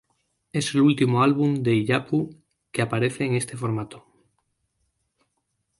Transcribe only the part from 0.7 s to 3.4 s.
el último álbum de Illapu que aparece en